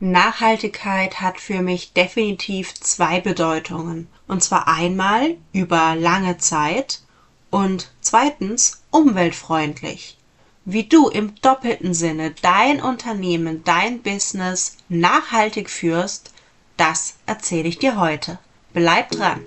Nachhaltigkeit 0.00 1.20
hat 1.20 1.38
für 1.38 1.60
mich 1.60 1.92
definitiv 1.92 2.74
zwei 2.74 3.20
Bedeutungen. 3.20 4.08
Und 4.26 4.42
zwar 4.42 4.66
einmal 4.66 5.36
über 5.52 5.94
lange 5.94 6.38
Zeit 6.38 7.02
und 7.50 7.92
zweitens 8.00 8.82
umweltfreundlich. 8.90 10.16
Wie 10.64 10.84
du 10.84 11.08
im 11.08 11.34
doppelten 11.42 11.92
Sinne 11.92 12.32
dein 12.42 12.80
Unternehmen, 12.80 13.62
dein 13.64 14.00
Business 14.00 14.78
nachhaltig 14.88 15.68
führst, 15.68 16.32
das 16.76 17.16
erzähle 17.26 17.68
ich 17.68 17.78
dir 17.78 18.00
heute. 18.00 18.38
Bleib 18.72 19.10
dran! 19.10 19.44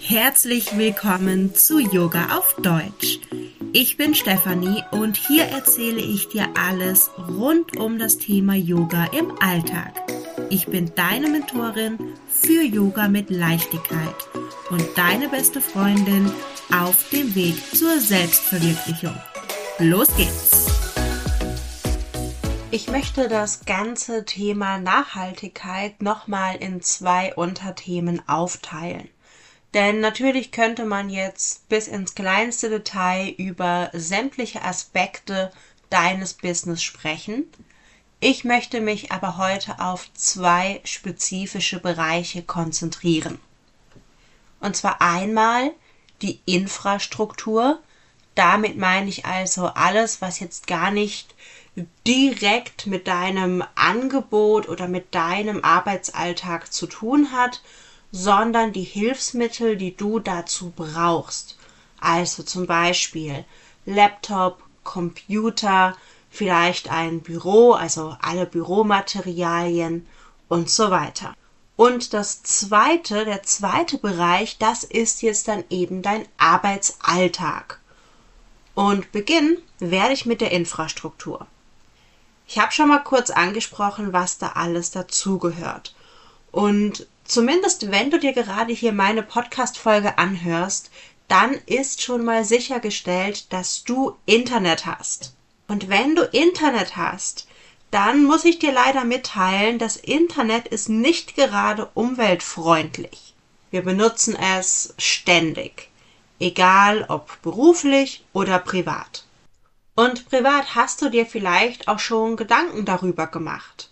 Herzlich 0.00 0.78
willkommen 0.78 1.54
zu 1.54 1.78
Yoga 1.78 2.38
auf 2.38 2.54
Deutsch. 2.62 3.18
Ich 3.76 3.96
bin 3.96 4.14
Stefanie 4.14 4.84
und 4.92 5.16
hier 5.16 5.46
erzähle 5.46 6.00
ich 6.00 6.28
dir 6.28 6.48
alles 6.56 7.10
rund 7.18 7.76
um 7.76 7.98
das 7.98 8.18
Thema 8.18 8.54
Yoga 8.54 9.06
im 9.06 9.32
Alltag. 9.40 9.92
Ich 10.48 10.66
bin 10.68 10.92
deine 10.94 11.28
Mentorin 11.28 11.98
für 12.28 12.62
Yoga 12.62 13.08
mit 13.08 13.30
Leichtigkeit 13.30 14.14
und 14.70 14.86
deine 14.94 15.28
beste 15.28 15.60
Freundin 15.60 16.30
auf 16.72 17.10
dem 17.10 17.34
Weg 17.34 17.56
zur 17.74 17.98
Selbstverwirklichung. 17.98 19.16
Los 19.80 20.06
geht's! 20.16 20.66
Ich 22.70 22.88
möchte 22.88 23.28
das 23.28 23.64
ganze 23.64 24.24
Thema 24.24 24.78
Nachhaltigkeit 24.78 26.00
nochmal 26.00 26.54
in 26.60 26.80
zwei 26.80 27.34
Unterthemen 27.34 28.22
aufteilen. 28.28 29.08
Denn 29.74 29.98
natürlich 29.98 30.52
könnte 30.52 30.84
man 30.84 31.10
jetzt 31.10 31.68
bis 31.68 31.88
ins 31.88 32.14
kleinste 32.14 32.70
Detail 32.70 33.28
über 33.36 33.90
sämtliche 33.92 34.62
Aspekte 34.62 35.50
deines 35.90 36.34
Business 36.34 36.82
sprechen. 36.82 37.44
Ich 38.20 38.44
möchte 38.44 38.80
mich 38.80 39.10
aber 39.10 39.36
heute 39.36 39.80
auf 39.80 40.10
zwei 40.14 40.80
spezifische 40.84 41.80
Bereiche 41.80 42.42
konzentrieren. 42.42 43.40
Und 44.60 44.76
zwar 44.76 45.02
einmal 45.02 45.72
die 46.22 46.40
Infrastruktur. 46.46 47.80
Damit 48.36 48.76
meine 48.76 49.08
ich 49.08 49.26
also 49.26 49.66
alles, 49.66 50.22
was 50.22 50.40
jetzt 50.40 50.68
gar 50.68 50.90
nicht 50.92 51.34
direkt 52.06 52.86
mit 52.86 53.08
deinem 53.08 53.64
Angebot 53.74 54.68
oder 54.68 54.86
mit 54.86 55.14
deinem 55.14 55.64
Arbeitsalltag 55.64 56.72
zu 56.72 56.86
tun 56.86 57.32
hat, 57.32 57.60
sondern 58.16 58.72
die 58.72 58.84
Hilfsmittel, 58.84 59.76
die 59.76 59.96
du 59.96 60.20
dazu 60.20 60.72
brauchst. 60.76 61.56
Also 61.98 62.44
zum 62.44 62.64
Beispiel 62.64 63.44
Laptop, 63.86 64.62
Computer, 64.84 65.96
vielleicht 66.30 66.92
ein 66.92 67.22
Büro, 67.22 67.72
also 67.72 68.16
alle 68.22 68.46
Büromaterialien 68.46 70.06
und 70.48 70.70
so 70.70 70.92
weiter. 70.92 71.34
Und 71.74 72.14
das 72.14 72.44
zweite, 72.44 73.24
der 73.24 73.42
zweite 73.42 73.98
Bereich, 73.98 74.58
das 74.58 74.84
ist 74.84 75.22
jetzt 75.22 75.48
dann 75.48 75.64
eben 75.68 76.00
dein 76.00 76.24
Arbeitsalltag. 76.38 77.80
Und 78.76 79.10
beginnen 79.10 79.58
werde 79.80 80.14
ich 80.14 80.24
mit 80.24 80.40
der 80.40 80.52
Infrastruktur. 80.52 81.48
Ich 82.46 82.60
habe 82.60 82.70
schon 82.70 82.86
mal 82.86 83.02
kurz 83.02 83.30
angesprochen, 83.30 84.12
was 84.12 84.38
da 84.38 84.50
alles 84.50 84.92
dazugehört. 84.92 85.96
Und 86.52 87.08
zumindest 87.24 87.90
wenn 87.90 88.10
du 88.10 88.18
dir 88.18 88.32
gerade 88.32 88.72
hier 88.72 88.92
meine 88.92 89.22
Podcast-Folge 89.22 90.18
anhörst, 90.18 90.90
dann 91.28 91.54
ist 91.66 92.02
schon 92.02 92.24
mal 92.24 92.44
sichergestellt, 92.44 93.52
dass 93.52 93.84
du 93.84 94.16
Internet 94.26 94.86
hast. 94.86 95.34
Und 95.68 95.88
wenn 95.88 96.14
du 96.14 96.22
Internet 96.22 96.96
hast, 96.96 97.46
dann 97.90 98.24
muss 98.24 98.44
ich 98.44 98.58
dir 98.58 98.72
leider 98.72 99.04
mitteilen, 99.04 99.78
das 99.78 99.96
Internet 99.96 100.68
ist 100.68 100.88
nicht 100.88 101.36
gerade 101.36 101.88
umweltfreundlich. 101.94 103.34
Wir 103.70 103.82
benutzen 103.82 104.36
es 104.36 104.94
ständig, 104.98 105.90
egal 106.38 107.06
ob 107.08 107.40
beruflich 107.42 108.24
oder 108.32 108.58
privat. 108.58 109.24
Und 109.94 110.28
privat 110.28 110.74
hast 110.74 111.02
du 111.02 111.08
dir 111.08 111.24
vielleicht 111.24 111.86
auch 111.86 112.00
schon 112.00 112.36
Gedanken 112.36 112.84
darüber 112.84 113.28
gemacht. 113.28 113.90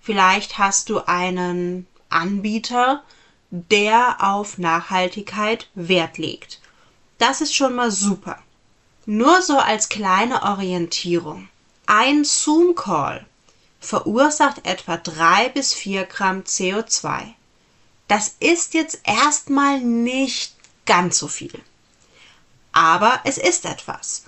Vielleicht 0.00 0.58
hast 0.58 0.90
du 0.90 1.06
einen 1.06 1.86
Anbieter, 2.14 3.02
der 3.50 4.16
auf 4.20 4.58
Nachhaltigkeit 4.58 5.68
Wert 5.74 6.18
legt. 6.18 6.60
Das 7.18 7.40
ist 7.40 7.54
schon 7.54 7.74
mal 7.74 7.90
super. 7.90 8.38
Nur 9.06 9.42
so 9.42 9.58
als 9.58 9.88
kleine 9.88 10.42
Orientierung. 10.42 11.48
Ein 11.86 12.24
Zoom-Call 12.24 13.26
verursacht 13.80 14.64
etwa 14.64 14.96
drei 14.96 15.50
bis 15.50 15.74
vier 15.74 16.04
Gramm 16.04 16.40
CO2. 16.40 17.34
Das 18.08 18.36
ist 18.40 18.74
jetzt 18.74 19.00
erstmal 19.04 19.80
nicht 19.80 20.54
ganz 20.86 21.18
so 21.18 21.28
viel. 21.28 21.62
Aber 22.72 23.20
es 23.24 23.38
ist 23.38 23.64
etwas. 23.66 24.24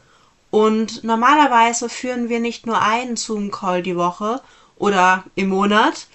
Und 0.51 1.03
normalerweise 1.05 1.89
führen 1.89 2.29
wir 2.29 2.41
nicht 2.41 2.67
nur 2.67 2.81
einen 2.81 3.17
Zoom-Call 3.17 3.83
die 3.83 3.97
Woche 3.97 4.41
oder 4.77 5.25
im 5.35 5.49
Monat, 5.49 6.07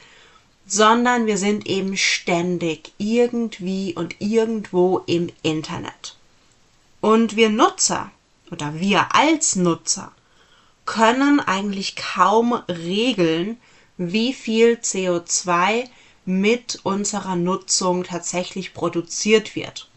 sondern 0.72 1.26
wir 1.26 1.38
sind 1.38 1.68
eben 1.68 1.98
ständig 1.98 2.94
irgendwie 2.98 3.94
und 3.94 4.16
irgendwo 4.20 5.00
im 5.00 5.28
Internet. 5.42 6.16
Und 7.02 7.36
wir 7.36 7.50
Nutzer 7.50 8.10
oder 8.52 8.80
wir 8.80 9.14
als 9.14 9.58
Nutzer 9.58 10.14
können 10.86 11.42
eigentlich 11.42 11.98
kaum 11.98 12.54
regeln, 12.70 13.58
wie 13.98 14.32
viel 14.32 14.76
CO2 14.82 15.90
mit 16.24 16.80
unserer 16.84 17.36
Nutzung 17.36 18.06
tatsächlich 18.06 18.74
produziert 18.74 19.58
wird. 19.58 19.90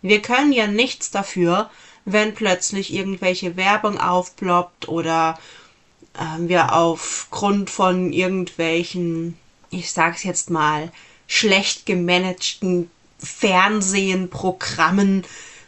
Wir 0.00 0.22
können 0.22 0.52
ja 0.52 0.66
nichts 0.66 1.10
dafür, 1.10 1.68
wenn 2.06 2.34
plötzlich 2.34 2.90
irgendwelche 2.90 3.56
Werbung 3.58 4.00
aufploppt 4.00 4.88
oder 4.88 5.38
äh, 6.14 6.48
wir 6.48 6.72
aufgrund 6.74 7.68
von 7.68 8.14
irgendwelchen 8.14 9.36
ich 9.76 9.92
sag's 9.92 10.24
jetzt 10.24 10.50
mal, 10.50 10.90
schlecht 11.26 11.86
gemanagten 11.86 12.90
Fernsehprogrammen 13.18 15.24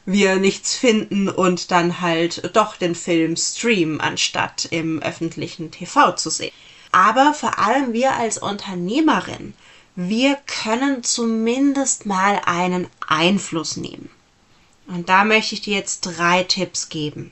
wir 0.06 0.36
nichts 0.36 0.74
finden 0.74 1.28
und 1.28 1.70
dann 1.70 2.00
halt 2.00 2.56
doch 2.56 2.76
den 2.76 2.94
Film 2.94 3.36
streamen, 3.36 4.00
anstatt 4.00 4.66
im 4.70 5.02
öffentlichen 5.02 5.70
TV 5.70 6.12
zu 6.12 6.30
sehen. 6.30 6.54
Aber 6.92 7.34
vor 7.34 7.58
allem 7.58 7.92
wir 7.92 8.14
als 8.14 8.38
Unternehmerin, 8.38 9.52
wir 9.94 10.38
können 10.46 11.04
zumindest 11.04 12.06
mal 12.06 12.40
einen 12.46 12.86
Einfluss 13.06 13.76
nehmen. 13.76 14.08
Und 14.86 15.10
da 15.10 15.24
möchte 15.24 15.54
ich 15.54 15.60
dir 15.60 15.76
jetzt 15.76 16.00
drei 16.00 16.44
Tipps 16.44 16.88
geben. 16.88 17.30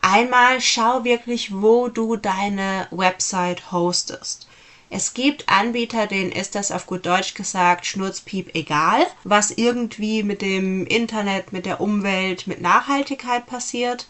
Einmal 0.00 0.60
schau 0.60 1.04
wirklich, 1.04 1.52
wo 1.52 1.86
du 1.86 2.16
deine 2.16 2.88
Website 2.90 3.70
hostest. 3.70 4.47
Es 4.90 5.12
gibt 5.12 5.48
Anbieter, 5.48 6.06
denen 6.06 6.32
ist 6.32 6.54
das 6.54 6.72
auf 6.72 6.86
gut 6.86 7.04
Deutsch 7.04 7.34
gesagt 7.34 7.84
Schnurzpiep 7.84 8.54
egal, 8.54 9.06
was 9.22 9.50
irgendwie 9.50 10.22
mit 10.22 10.40
dem 10.40 10.86
Internet, 10.86 11.52
mit 11.52 11.66
der 11.66 11.80
Umwelt, 11.80 12.46
mit 12.46 12.62
Nachhaltigkeit 12.62 13.46
passiert. 13.46 14.06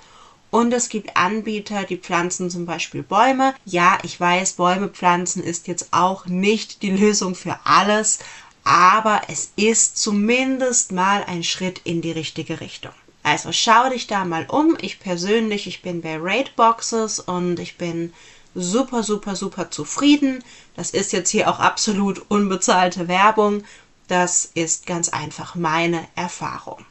Und 0.50 0.72
es 0.72 0.88
gibt 0.88 1.16
Anbieter, 1.16 1.84
die 1.84 1.96
pflanzen 1.96 2.48
zum 2.48 2.64
Beispiel 2.64 3.02
Bäume. 3.02 3.54
Ja, 3.64 3.98
ich 4.02 4.18
weiß, 4.18 4.52
Bäume 4.54 4.88
pflanzen 4.88 5.42
ist 5.42 5.66
jetzt 5.66 5.88
auch 5.90 6.26
nicht 6.26 6.82
die 6.82 6.92
Lösung 6.92 7.34
für 7.34 7.58
alles, 7.64 8.20
aber 8.62 9.22
es 9.28 9.52
ist 9.56 9.98
zumindest 9.98 10.92
mal 10.92 11.24
ein 11.24 11.42
Schritt 11.42 11.80
in 11.84 12.00
die 12.02 12.12
richtige 12.12 12.60
Richtung. 12.60 12.92
Also 13.30 13.52
schau 13.52 13.90
dich 13.90 14.06
da 14.06 14.24
mal 14.24 14.46
um. 14.46 14.78
Ich 14.80 15.00
persönlich, 15.00 15.66
ich 15.66 15.82
bin 15.82 16.00
bei 16.00 16.16
Raidboxes 16.18 17.20
und 17.20 17.60
ich 17.60 17.76
bin 17.76 18.14
super, 18.54 19.02
super, 19.02 19.36
super 19.36 19.70
zufrieden. 19.70 20.42
Das 20.76 20.92
ist 20.92 21.12
jetzt 21.12 21.28
hier 21.28 21.50
auch 21.50 21.58
absolut 21.58 22.22
unbezahlte 22.30 23.06
Werbung. 23.06 23.64
Das 24.06 24.50
ist 24.54 24.86
ganz 24.86 25.10
einfach 25.10 25.54
meine 25.54 26.08
Erfahrung. 26.14 26.86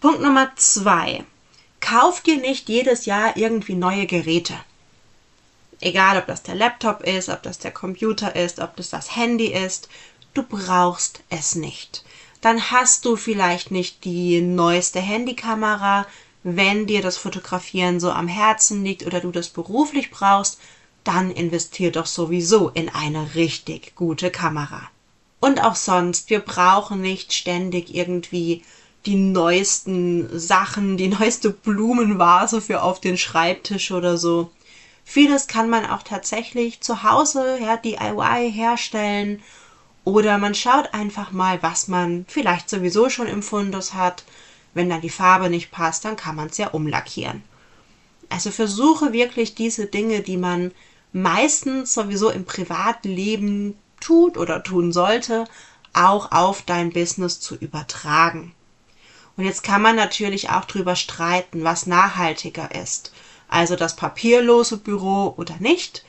Punkt 0.00 0.20
Nummer 0.20 0.50
zwei. 0.56 1.22
Kauf 1.78 2.22
dir 2.22 2.38
nicht 2.38 2.68
jedes 2.68 3.06
Jahr 3.06 3.36
irgendwie 3.36 3.76
neue 3.76 4.06
Geräte. 4.06 4.54
Egal, 5.80 6.18
ob 6.18 6.26
das 6.26 6.42
der 6.42 6.56
Laptop 6.56 7.04
ist, 7.04 7.28
ob 7.28 7.44
das 7.44 7.60
der 7.60 7.70
Computer 7.70 8.34
ist, 8.34 8.58
ob 8.58 8.74
das 8.74 8.90
das 8.90 9.14
Handy 9.14 9.52
ist, 9.52 9.88
du 10.34 10.42
brauchst 10.42 11.20
es 11.30 11.54
nicht. 11.54 12.02
Dann 12.40 12.70
hast 12.70 13.04
du 13.04 13.16
vielleicht 13.16 13.70
nicht 13.70 14.04
die 14.04 14.40
neueste 14.40 15.00
Handykamera, 15.00 16.06
wenn 16.44 16.86
dir 16.86 17.02
das 17.02 17.16
Fotografieren 17.16 18.00
so 18.00 18.10
am 18.10 18.28
Herzen 18.28 18.84
liegt 18.84 19.04
oder 19.06 19.20
du 19.20 19.32
das 19.32 19.48
beruflich 19.48 20.10
brauchst, 20.10 20.58
dann 21.04 21.30
investier 21.30 21.90
doch 21.90 22.06
sowieso 22.06 22.68
in 22.68 22.88
eine 22.88 23.34
richtig 23.34 23.94
gute 23.96 24.30
Kamera. 24.30 24.82
Und 25.40 25.62
auch 25.62 25.76
sonst, 25.76 26.30
wir 26.30 26.40
brauchen 26.40 27.00
nicht 27.00 27.32
ständig 27.32 27.94
irgendwie 27.94 28.62
die 29.06 29.16
neuesten 29.16 30.28
Sachen, 30.38 30.96
die 30.96 31.08
neueste 31.08 31.50
Blumenvase 31.50 32.60
für 32.60 32.82
auf 32.82 33.00
den 33.00 33.16
Schreibtisch 33.16 33.90
oder 33.90 34.18
so. 34.18 34.50
Vieles 35.04 35.46
kann 35.46 35.70
man 35.70 35.86
auch 35.86 36.02
tatsächlich 36.02 36.80
zu 36.80 37.02
Hause 37.02 37.58
ja, 37.60 37.76
DIY 37.76 38.52
herstellen 38.52 39.42
oder 40.08 40.38
man 40.38 40.54
schaut 40.54 40.94
einfach 40.94 41.32
mal, 41.32 41.62
was 41.62 41.86
man 41.86 42.24
vielleicht 42.28 42.70
sowieso 42.70 43.10
schon 43.10 43.26
im 43.26 43.42
Fundus 43.42 43.92
hat. 43.92 44.24
Wenn 44.72 44.88
dann 44.88 45.02
die 45.02 45.10
Farbe 45.10 45.50
nicht 45.50 45.70
passt, 45.70 46.06
dann 46.06 46.16
kann 46.16 46.34
man 46.34 46.48
es 46.48 46.56
ja 46.56 46.68
umlackieren. 46.68 47.42
Also 48.30 48.50
versuche 48.50 49.12
wirklich 49.12 49.54
diese 49.54 49.84
Dinge, 49.84 50.22
die 50.22 50.38
man 50.38 50.72
meistens 51.12 51.92
sowieso 51.92 52.30
im 52.30 52.46
Privatleben 52.46 53.76
tut 54.00 54.38
oder 54.38 54.62
tun 54.62 54.92
sollte, 54.92 55.44
auch 55.92 56.32
auf 56.32 56.62
dein 56.62 56.90
Business 56.90 57.38
zu 57.38 57.54
übertragen. 57.56 58.54
Und 59.36 59.44
jetzt 59.44 59.62
kann 59.62 59.82
man 59.82 59.96
natürlich 59.96 60.48
auch 60.48 60.64
drüber 60.64 60.96
streiten, 60.96 61.64
was 61.64 61.86
nachhaltiger 61.86 62.74
ist. 62.74 63.12
Also 63.46 63.76
das 63.76 63.94
papierlose 63.94 64.78
Büro 64.78 65.34
oder 65.36 65.56
nicht. 65.58 66.02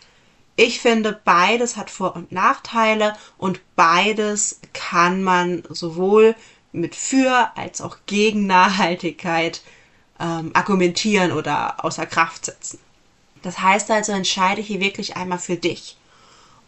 Ich 0.62 0.82
finde, 0.82 1.18
beides 1.24 1.78
hat 1.78 1.90
Vor- 1.90 2.18
und 2.18 2.34
Nachteile 2.34 3.16
und 3.38 3.62
beides 3.78 4.60
kann 4.74 5.24
man 5.24 5.64
sowohl 5.70 6.36
mit 6.74 6.96
für 6.96 7.50
als 7.56 7.80
auch 7.80 7.96
gegen 8.08 8.46
Nachhaltigkeit 8.46 9.62
ähm, 10.20 10.52
argumentieren 10.54 11.32
oder 11.32 11.86
außer 11.86 12.06
Kraft 12.06 12.48
setzen. 12.48 12.78
Das 13.42 13.60
heißt 13.60 13.90
also, 13.90 14.12
entscheide 14.12 14.62
hier 14.62 14.82
wirklich 14.82 15.16
einmal 15.16 15.40
für 15.40 15.56
dich. 15.56 15.96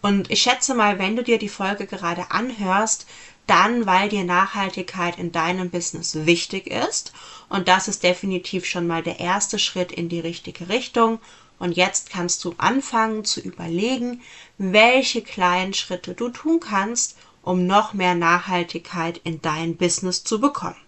Und 0.02 0.32
ich 0.32 0.42
schätze 0.42 0.74
mal, 0.74 0.98
wenn 0.98 1.18
du 1.18 1.24
dir 1.24 1.38
die 1.38 1.50
Folge 1.50 1.86
gerade 1.86 2.32
anhörst, 2.32 3.06
dann, 3.46 3.86
weil 3.88 4.08
dir 4.08 4.24
Nachhaltigkeit 4.24 5.20
in 5.20 5.34
deinem 5.34 5.70
Business 5.70 6.26
wichtig 6.26 6.68
ist. 6.68 7.12
Und 7.50 7.68
das 7.68 7.90
ist 7.90 8.04
definitiv 8.04 8.66
schon 8.66 8.88
mal 8.88 9.04
der 9.04 9.20
erste 9.20 9.60
Schritt 9.60 9.92
in 9.92 10.08
die 10.08 10.22
richtige 10.22 10.70
Richtung. 10.70 11.20
Und 11.62 11.74
jetzt 11.74 12.10
kannst 12.10 12.44
du 12.44 12.56
anfangen 12.58 13.24
zu 13.24 13.40
überlegen, 13.40 14.24
welche 14.58 15.22
kleinen 15.22 15.76
Schritte 15.76 16.16
du 16.16 16.30
tun 16.30 16.60
kannst, 16.60 17.18
um 17.44 17.68
noch 17.68 17.94
mehr 17.94 18.16
Nachhaltigkeit 18.16 19.22
in 19.24 19.44
dein 19.44 19.78
Business 19.78 20.24
zu 20.24 20.42
bekommen. 20.42 20.82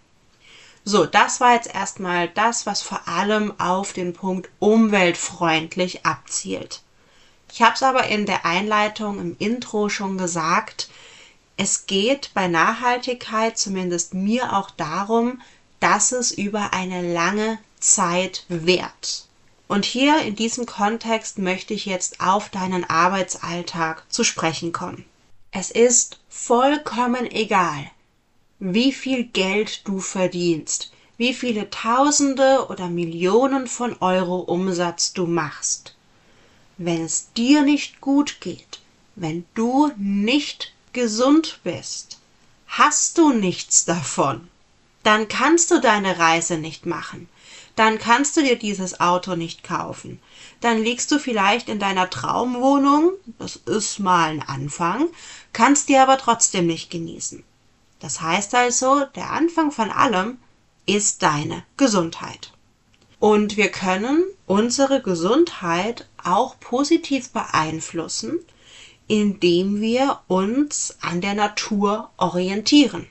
So, 0.84 1.06
das 1.06 1.40
war 1.40 1.54
jetzt 1.54 1.72
erstmal 1.72 2.26
das, 2.26 2.66
was 2.66 2.82
vor 2.82 3.06
allem 3.06 3.54
auf 3.60 3.92
den 3.92 4.14
Punkt 4.14 4.50
umweltfreundlich 4.58 6.04
abzielt. 6.04 6.82
Ich 7.52 7.62
habe 7.62 7.74
es 7.74 7.84
aber 7.84 8.08
in 8.08 8.26
der 8.26 8.44
Einleitung 8.44 9.20
im 9.20 9.36
Intro 9.38 9.88
schon 9.88 10.18
gesagt, 10.18 10.88
es 11.56 11.86
geht 11.86 12.32
bei 12.34 12.48
Nachhaltigkeit 12.48 13.56
zumindest 13.56 14.12
mir 14.12 14.52
auch 14.52 14.72
darum, 14.72 15.40
dass 15.78 16.10
es 16.10 16.32
über 16.32 16.72
eine 16.72 17.12
lange 17.14 17.60
Zeit 17.78 18.44
währt. 18.48 19.28
Und 19.66 19.84
hier 19.84 20.22
in 20.22 20.36
diesem 20.36 20.66
Kontext 20.66 21.38
möchte 21.38 21.74
ich 21.74 21.86
jetzt 21.86 22.20
auf 22.20 22.50
deinen 22.50 22.84
Arbeitsalltag 22.84 24.04
zu 24.12 24.22
sprechen 24.22 24.72
kommen. 24.72 25.04
Es 25.50 25.70
ist 25.70 26.18
vollkommen 26.28 27.30
egal, 27.30 27.90
wie 28.58 28.92
viel 28.92 29.24
Geld 29.24 29.86
du 29.86 30.00
verdienst, 30.00 30.92
wie 31.16 31.32
viele 31.32 31.70
Tausende 31.70 32.66
oder 32.68 32.88
Millionen 32.88 33.66
von 33.66 33.96
Euro 34.00 34.40
Umsatz 34.40 35.12
du 35.12 35.26
machst. 35.26 35.94
Wenn 36.76 37.04
es 37.04 37.32
dir 37.32 37.62
nicht 37.62 38.00
gut 38.00 38.40
geht, 38.40 38.80
wenn 39.14 39.44
du 39.54 39.92
nicht 39.96 40.72
gesund 40.92 41.60
bist, 41.62 42.18
hast 42.66 43.16
du 43.18 43.32
nichts 43.32 43.84
davon. 43.84 44.48
Dann 45.04 45.28
kannst 45.28 45.70
du 45.70 45.80
deine 45.80 46.18
Reise 46.18 46.58
nicht 46.58 46.86
machen. 46.86 47.28
Dann 47.76 47.98
kannst 47.98 48.36
du 48.36 48.42
dir 48.42 48.56
dieses 48.56 49.00
Auto 49.00 49.34
nicht 49.34 49.64
kaufen. 49.64 50.20
Dann 50.60 50.82
liegst 50.82 51.10
du 51.10 51.18
vielleicht 51.18 51.68
in 51.68 51.78
deiner 51.78 52.08
Traumwohnung, 52.08 53.12
das 53.38 53.56
ist 53.56 53.98
mal 53.98 54.30
ein 54.30 54.42
Anfang, 54.42 55.08
kannst 55.52 55.88
dir 55.88 56.02
aber 56.02 56.18
trotzdem 56.18 56.66
nicht 56.66 56.90
genießen. 56.90 57.42
Das 57.98 58.20
heißt 58.20 58.54
also, 58.54 59.04
der 59.16 59.30
Anfang 59.30 59.72
von 59.72 59.90
allem 59.90 60.38
ist 60.86 61.22
deine 61.22 61.64
Gesundheit. 61.76 62.52
Und 63.18 63.56
wir 63.56 63.70
können 63.70 64.24
unsere 64.46 65.00
Gesundheit 65.00 66.06
auch 66.22 66.60
positiv 66.60 67.30
beeinflussen, 67.30 68.38
indem 69.08 69.80
wir 69.80 70.20
uns 70.28 70.96
an 71.00 71.20
der 71.20 71.34
Natur 71.34 72.10
orientieren. 72.16 73.06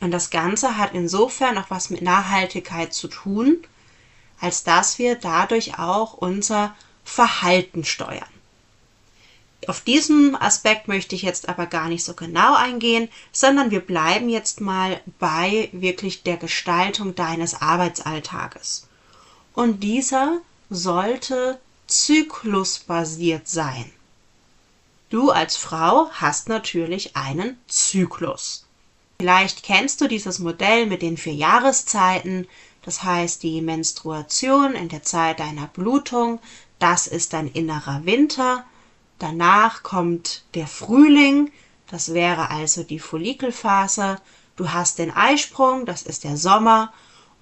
Und 0.00 0.10
das 0.10 0.30
Ganze 0.30 0.76
hat 0.76 0.94
insofern 0.94 1.56
auch 1.58 1.70
was 1.70 1.90
mit 1.90 2.02
Nachhaltigkeit 2.02 2.92
zu 2.92 3.08
tun, 3.08 3.58
als 4.40 4.64
dass 4.64 4.98
wir 4.98 5.16
dadurch 5.16 5.78
auch 5.78 6.14
unser 6.14 6.74
Verhalten 7.04 7.84
steuern. 7.84 8.24
Auf 9.68 9.80
diesen 9.80 10.36
Aspekt 10.36 10.86
möchte 10.86 11.14
ich 11.14 11.22
jetzt 11.22 11.48
aber 11.48 11.66
gar 11.66 11.88
nicht 11.88 12.04
so 12.04 12.14
genau 12.14 12.54
eingehen, 12.54 13.08
sondern 13.32 13.70
wir 13.70 13.80
bleiben 13.80 14.28
jetzt 14.28 14.60
mal 14.60 15.00
bei 15.18 15.68
wirklich 15.72 16.22
der 16.22 16.36
Gestaltung 16.36 17.14
deines 17.14 17.60
Arbeitsalltages. 17.60 18.86
Und 19.54 19.82
dieser 19.82 20.40
sollte 20.70 21.58
zyklusbasiert 21.88 23.48
sein. 23.48 23.90
Du 25.08 25.30
als 25.30 25.56
Frau 25.56 26.10
hast 26.12 26.48
natürlich 26.48 27.16
einen 27.16 27.58
Zyklus. 27.66 28.66
Vielleicht 29.18 29.62
kennst 29.62 30.00
du 30.00 30.08
dieses 30.08 30.38
Modell 30.38 30.86
mit 30.86 31.00
den 31.00 31.16
vier 31.16 31.34
Jahreszeiten, 31.34 32.46
das 32.86 33.02
heißt 33.02 33.42
die 33.42 33.60
Menstruation 33.60 34.74
in 34.74 34.88
der 34.88 35.02
Zeit 35.02 35.40
deiner 35.40 35.66
Blutung, 35.66 36.40
das 36.78 37.06
ist 37.06 37.34
dein 37.34 37.48
innerer 37.48 38.06
Winter, 38.06 38.64
Danach 39.18 39.82
kommt 39.82 40.44
der 40.54 40.66
Frühling, 40.66 41.50
das 41.86 42.12
wäre 42.12 42.50
also 42.50 42.82
die 42.82 42.98
Follikelphase. 42.98 44.20
Du 44.56 44.72
hast 44.72 44.98
den 44.98 45.10
Eisprung, 45.10 45.86
das 45.86 46.02
ist 46.02 46.24
der 46.24 46.36
Sommer. 46.36 46.92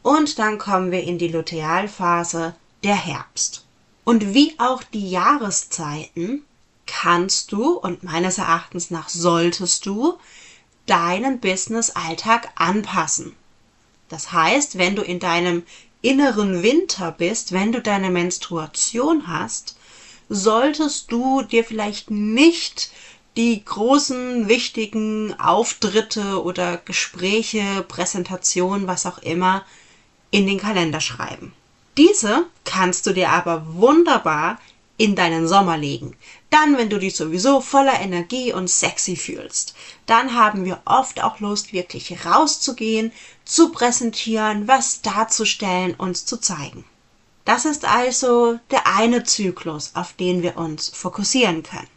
Und 0.02 0.38
dann 0.38 0.58
kommen 0.58 0.93
wir 0.93 1.02
in 1.02 1.19
die 1.19 1.29
Lutealphase, 1.29 2.55
der 2.85 2.94
Herbst. 2.94 3.64
Und 4.05 4.35
wie 4.35 4.55
auch 4.58 4.82
die 4.82 5.11
Jahreszeiten 5.11 6.44
kannst 6.87 7.50
du 7.50 7.73
und 7.73 8.05
meines 8.05 8.38
Erachtens 8.38 8.91
nach 8.91 9.08
solltest 9.08 9.87
du 9.87 10.19
deinen 10.87 11.41
Business-Alltag 11.41 12.50
anpassen. 12.56 13.35
Das 14.08 14.32
heißt, 14.32 14.78
wenn 14.78 14.96
du 14.96 15.02
in 15.02 15.18
deinem 15.18 15.62
inneren 16.02 16.62
Winter 16.62 17.12
bist, 17.12 17.52
wenn 17.52 17.72
du 17.72 17.80
deine 17.80 18.10
Menstruation 18.10 19.26
hast, 19.26 19.76
solltest 20.28 21.10
du 21.10 21.42
dir 21.42 21.64
vielleicht 21.64 22.10
nicht 22.10 22.90
die 23.36 23.64
großen, 23.64 24.48
wichtigen 24.48 25.38
Auftritte 25.40 26.43
oder 26.43 26.76
Gespräche, 26.76 27.84
Präsentationen, 27.88 28.86
was 28.86 29.06
auch 29.06 29.19
immer, 29.19 29.64
in 30.31 30.46
den 30.46 30.58
Kalender 30.58 31.00
schreiben. 31.00 31.52
Diese 31.96 32.46
kannst 32.64 33.06
du 33.06 33.12
dir 33.12 33.31
aber 33.31 33.64
wunderbar 33.74 34.58
in 34.96 35.17
deinen 35.17 35.48
Sommer 35.48 35.77
legen. 35.77 36.17
Dann, 36.51 36.79
wenn 36.79 36.89
du 36.89 36.98
dich 36.98 37.17
sowieso 37.17 37.60
voller 37.60 38.01
Energie 38.01 38.53
und 38.53 38.70
sexy 38.70 39.17
fühlst, 39.17 39.74
dann 40.06 40.34
haben 40.34 40.65
wir 40.65 40.82
oft 40.84 41.22
auch 41.22 41.41
Lust, 41.41 41.72
wirklich 41.72 42.24
rauszugehen, 42.24 43.13
zu 43.44 43.72
präsentieren, 43.72 44.69
was 44.69 45.03
darzustellen, 45.03 45.94
uns 45.94 46.27
zu 46.27 46.36
zeigen. 46.36 46.84
Das 47.44 47.65
ist 47.65 47.84
also 47.84 48.58
der 48.70 48.86
eine 48.86 49.24
Zyklus, 49.24 49.91
auf 49.94 50.15
den 50.15 50.43
wir 50.43 50.56
uns 50.56 50.89
fokussieren 50.89 51.63
können. 51.63 51.89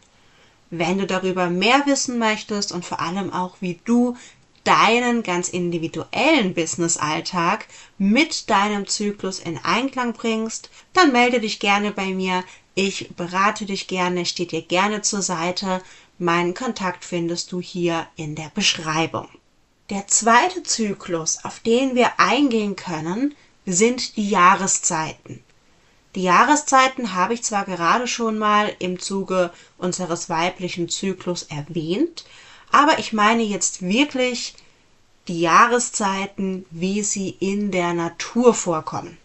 Wenn 0.70 0.98
du 0.98 1.08
darüber 1.08 1.50
mehr 1.50 1.84
wissen 1.86 2.20
möchtest 2.20 2.74
und 2.74 2.84
vor 2.84 3.00
allem 3.00 3.32
auch, 3.32 3.56
wie 3.62 3.80
du 3.86 4.18
deinen 4.66 5.24
ganz 5.24 5.48
individuellen 5.48 6.54
Business-Alltag 6.54 7.68
mit 7.98 8.50
deinem 8.50 8.86
Zyklus 8.86 9.40
in 9.40 9.58
Einklang 9.64 10.12
bringst, 10.12 10.70
dann 10.92 11.14
melde 11.14 11.40
dich 11.40 11.62
gerne 11.62 11.92
bei 11.92 12.08
mir. 12.08 12.44
Ich 12.80 13.10
berate 13.16 13.66
dich 13.66 13.88
gerne, 13.88 14.24
stehe 14.24 14.48
dir 14.48 14.62
gerne 14.62 15.02
zur 15.02 15.24
Seite. 15.24 15.82
Meinen 16.20 16.54
Kontakt 16.54 17.04
findest 17.04 17.52
du 17.52 17.60
hier 17.60 18.06
in 18.18 18.36
der 18.36 18.52
Beschreibung. 18.54 19.28
Der 19.90 20.06
zweite 20.06 20.62
Zyklus, 20.62 21.44
auf 21.44 21.60
den 21.60 21.96
wir 21.96 22.20
eingehen 22.20 22.76
können, 22.76 23.34
sind 23.66 24.16
die 24.16 24.30
Jahreszeiten. 24.30 25.44
Die 26.14 26.22
Jahreszeiten 26.22 27.16
habe 27.16 27.34
ich 27.34 27.42
zwar 27.42 27.66
gerade 27.66 28.06
schon 28.06 28.38
mal 28.38 28.72
im 28.78 29.00
Zuge 29.00 29.52
unseres 29.80 30.30
weiblichen 30.30 30.88
Zyklus 30.88 31.48
erwähnt, 31.50 32.26
aber 32.72 33.00
ich 33.00 33.12
meine 33.12 33.42
jetzt 33.42 33.82
wirklich 33.82 34.54
die 35.28 35.42
Jahreszeiten, 35.42 36.68
wie 36.70 37.02
sie 37.02 37.30
in 37.40 37.72
der 37.72 37.96
Natur 37.96 38.54
vorkommen. 38.54 39.18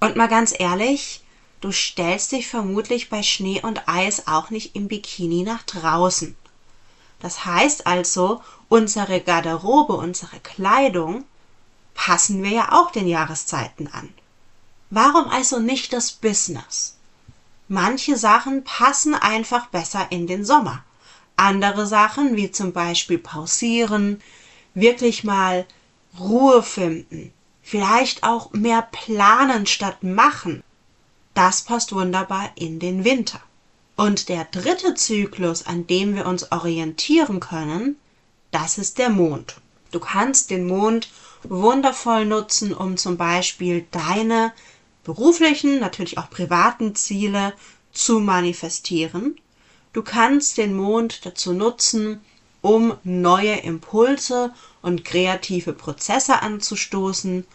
Und 0.00 0.16
mal 0.16 0.28
ganz 0.28 0.52
ehrlich, 0.58 1.22
du 1.60 1.72
stellst 1.72 2.32
dich 2.32 2.48
vermutlich 2.48 3.10
bei 3.10 3.22
Schnee 3.22 3.60
und 3.62 3.88
Eis 3.88 4.26
auch 4.26 4.50
nicht 4.50 4.74
im 4.74 4.88
Bikini 4.88 5.42
nach 5.42 5.62
draußen. 5.62 6.36
Das 7.20 7.44
heißt 7.44 7.86
also, 7.86 8.42
unsere 8.68 9.20
Garderobe, 9.20 9.92
unsere 9.92 10.40
Kleidung 10.40 11.24
passen 11.94 12.42
wir 12.42 12.50
ja 12.50 12.72
auch 12.72 12.90
den 12.90 13.06
Jahreszeiten 13.06 13.88
an. 13.88 14.08
Warum 14.88 15.28
also 15.28 15.58
nicht 15.58 15.92
das 15.92 16.12
Business? 16.12 16.96
Manche 17.68 18.16
Sachen 18.16 18.64
passen 18.64 19.14
einfach 19.14 19.66
besser 19.66 20.08
in 20.10 20.26
den 20.26 20.44
Sommer. 20.44 20.82
Andere 21.36 21.86
Sachen, 21.86 22.36
wie 22.36 22.50
zum 22.50 22.72
Beispiel 22.72 23.18
pausieren, 23.18 24.20
wirklich 24.74 25.24
mal 25.24 25.66
Ruhe 26.18 26.62
finden, 26.62 27.32
vielleicht 27.62 28.24
auch 28.24 28.52
mehr 28.52 28.82
planen 28.82 29.66
statt 29.66 30.02
machen, 30.02 30.64
das 31.34 31.62
passt 31.62 31.92
wunderbar 31.92 32.50
in 32.56 32.78
den 32.78 33.04
Winter. 33.04 33.40
Und 33.96 34.28
der 34.28 34.44
dritte 34.44 34.94
Zyklus, 34.94 35.66
an 35.66 35.86
dem 35.86 36.14
wir 36.14 36.26
uns 36.26 36.50
orientieren 36.52 37.40
können, 37.40 37.96
das 38.50 38.78
ist 38.78 38.98
der 38.98 39.10
Mond. 39.10 39.56
Du 39.90 40.00
kannst 40.00 40.50
den 40.50 40.66
Mond 40.66 41.08
wundervoll 41.42 42.24
nutzen, 42.24 42.72
um 42.72 42.96
zum 42.96 43.16
Beispiel 43.16 43.86
deine 43.90 44.52
beruflichen, 45.04 45.80
natürlich 45.80 46.18
auch 46.18 46.30
privaten 46.30 46.94
Ziele 46.94 47.52
zu 47.92 48.20
manifestieren. 48.20 49.36
Du 49.92 50.02
kannst 50.02 50.58
den 50.58 50.74
Mond 50.74 51.26
dazu 51.26 51.52
nutzen, 51.52 52.20
um 52.62 52.96
neue 53.04 53.56
Impulse 53.56 54.52
und 54.82 55.04
kreative 55.04 55.72
Prozesse 55.72 56.42
anzustoßen 56.42 57.46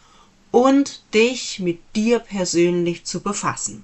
und 0.56 1.04
dich 1.14 1.60
mit 1.60 1.82
dir 1.98 2.20
persönlich 2.20 3.04
zu 3.04 3.20
befassen. 3.20 3.84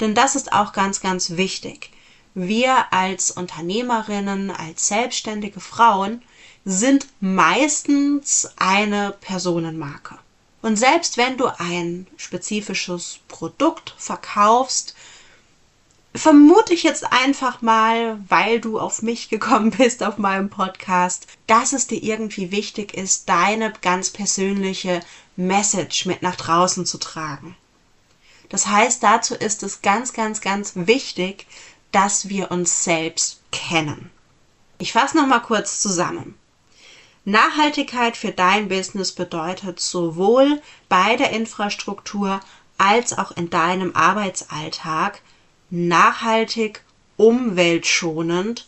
Denn 0.00 0.12
das 0.12 0.34
ist 0.34 0.52
auch 0.52 0.72
ganz, 0.72 1.00
ganz 1.00 1.36
wichtig. 1.36 1.90
Wir 2.34 2.92
als 2.92 3.30
Unternehmerinnen, 3.30 4.50
als 4.50 4.88
selbstständige 4.88 5.60
Frauen 5.60 6.20
sind 6.64 7.06
meistens 7.20 8.50
eine 8.56 9.14
Personenmarke. 9.20 10.18
Und 10.62 10.74
selbst 10.74 11.16
wenn 11.16 11.36
du 11.36 11.46
ein 11.60 12.08
spezifisches 12.16 13.20
Produkt 13.28 13.94
verkaufst, 13.96 14.96
vermute 16.12 16.74
ich 16.74 16.82
jetzt 16.82 17.12
einfach 17.12 17.62
mal, 17.62 18.18
weil 18.28 18.60
du 18.60 18.80
auf 18.80 19.02
mich 19.02 19.28
gekommen 19.28 19.70
bist 19.78 20.02
auf 20.02 20.18
meinem 20.18 20.50
Podcast, 20.50 21.28
dass 21.46 21.72
es 21.72 21.86
dir 21.86 22.02
irgendwie 22.02 22.50
wichtig 22.50 22.94
ist, 22.94 23.28
deine 23.28 23.72
ganz 23.80 24.10
persönliche 24.10 25.02
Message 25.46 26.06
mit 26.06 26.22
nach 26.22 26.36
draußen 26.36 26.86
zu 26.86 26.98
tragen. 26.98 27.56
Das 28.48 28.66
heißt, 28.66 29.02
dazu 29.02 29.34
ist 29.34 29.62
es 29.62 29.82
ganz, 29.82 30.12
ganz, 30.12 30.40
ganz 30.40 30.72
wichtig, 30.74 31.46
dass 31.92 32.28
wir 32.28 32.50
uns 32.50 32.84
selbst 32.84 33.40
kennen. 33.52 34.10
Ich 34.78 34.92
fasse 34.92 35.16
noch 35.16 35.26
mal 35.26 35.40
kurz 35.40 35.80
zusammen. 35.80 36.34
Nachhaltigkeit 37.24 38.16
für 38.16 38.32
dein 38.32 38.68
Business 38.68 39.12
bedeutet 39.12 39.78
sowohl 39.78 40.60
bei 40.88 41.16
der 41.16 41.30
Infrastruktur 41.30 42.40
als 42.78 43.16
auch 43.16 43.30
in 43.32 43.50
deinem 43.50 43.94
Arbeitsalltag 43.94 45.20
nachhaltig, 45.68 46.82
umweltschonend 47.16 48.66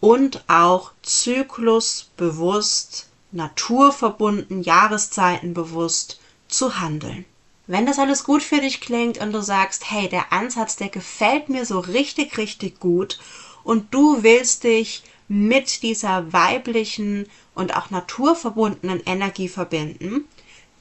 und 0.00 0.44
auch 0.48 0.92
zyklusbewusst, 1.02 3.08
naturverbunden, 3.34 4.62
jahreszeitenbewusst 4.62 6.20
zu 6.48 6.80
handeln. 6.80 7.24
Wenn 7.66 7.86
das 7.86 7.98
alles 7.98 8.24
gut 8.24 8.42
für 8.42 8.60
dich 8.60 8.80
klingt 8.80 9.18
und 9.18 9.32
du 9.32 9.42
sagst, 9.42 9.90
hey, 9.90 10.08
der 10.08 10.32
Ansatz, 10.32 10.76
der 10.76 10.88
gefällt 10.88 11.48
mir 11.48 11.64
so 11.64 11.80
richtig, 11.80 12.36
richtig 12.36 12.78
gut 12.78 13.18
und 13.62 13.92
du 13.92 14.22
willst 14.22 14.64
dich 14.64 15.02
mit 15.28 15.82
dieser 15.82 16.32
weiblichen 16.32 17.26
und 17.54 17.76
auch 17.76 17.90
naturverbundenen 17.90 19.02
Energie 19.06 19.48
verbinden, 19.48 20.28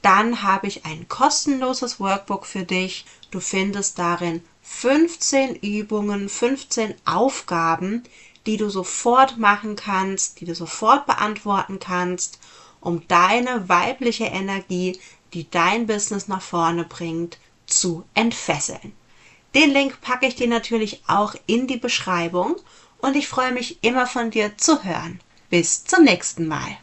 dann 0.01 0.43
habe 0.43 0.67
ich 0.67 0.86
ein 0.86 1.07
kostenloses 1.07 2.01
Workbook 2.01 2.45
für 2.45 2.63
dich. 2.63 3.05
Du 3.31 3.39
findest 3.39 3.98
darin 3.98 4.43
15 4.62 5.55
Übungen, 5.55 6.27
15 6.27 6.93
Aufgaben, 7.05 8.03
die 8.45 8.57
du 8.57 8.69
sofort 8.69 9.38
machen 9.38 9.77
kannst, 9.77 10.41
die 10.41 10.45
du 10.45 10.53
sofort 10.53 11.05
beantworten 11.05 11.79
kannst, 11.79 12.39
um 12.84 13.08
deine 13.08 13.70
weibliche 13.70 14.25
Energie, 14.25 15.00
die 15.34 15.50
dein 15.50 15.88
Business 15.88 16.28
nach 16.28 16.42
vorne 16.42 16.84
bringt, 16.84 17.40
zu 17.66 18.04
entfesseln. 18.13 18.94
Den 19.56 19.72
Link 19.72 20.02
packe 20.02 20.28
ich 20.28 20.36
dir 20.36 20.48
natürlich 20.48 21.04
auch 21.08 21.36
in 21.46 21.68
die 21.68 21.78
Beschreibung 21.78 22.56
und 23.00 23.16
ich 23.16 23.28
freue 23.28 23.52
mich 23.52 23.84
immer 23.84 24.08
von 24.08 24.32
dir 24.32 24.58
zu 24.58 24.84
hören. 24.84 25.20
Bis 25.50 25.86
zum 25.86 26.04
nächsten 26.04 26.48
Mal. 26.48 26.78